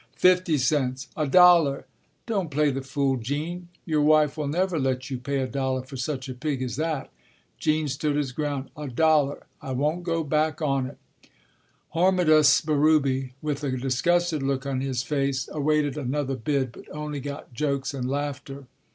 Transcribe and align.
"Fifty 0.17 0.57
cents!" 0.57 1.09
"A 1.15 1.27
dollar!" 1.27 1.85
"Don't 2.25 2.49
play 2.49 2.71
the 2.71 2.81
fool, 2.81 3.17
Jean. 3.17 3.67
Your 3.85 4.01
wife 4.01 4.35
will 4.35 4.47
never 4.47 4.79
let 4.79 5.11
you 5.11 5.19
pay 5.19 5.41
a 5.41 5.45
dollar 5.47 5.83
for 5.83 5.95
such 5.95 6.27
a 6.27 6.33
pig 6.33 6.63
as 6.63 6.75
that." 6.77 7.11
Jean 7.59 7.87
stood 7.87 8.15
his 8.15 8.31
ground: 8.31 8.71
"A 8.75 8.87
dollar, 8.87 9.45
I 9.61 9.73
won't 9.73 10.01
go 10.01 10.23
back 10.23 10.59
on 10.59 10.87
it." 10.87 10.97
Hormidas 11.93 12.61
Berube 12.65 13.33
with 13.43 13.63
a 13.63 13.77
disgusted 13.77 14.41
look 14.41 14.65
on 14.65 14.81
his 14.81 15.03
face 15.03 15.47
awaited 15.51 15.95
another 15.99 16.35
bid, 16.35 16.71
but 16.71 16.89
only 16.89 17.19
got 17.19 17.53
jokes 17.53 17.93
and 17.93 18.09
laughter. 18.09 18.65